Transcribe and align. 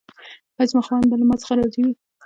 ایا 0.57 0.69
زما 0.71 0.81
خاوند 0.87 1.09
به 1.09 1.15
له 1.19 1.25
ما 1.29 1.35
څخه 1.41 1.53
راضي 1.59 1.81
وي؟ 1.85 1.93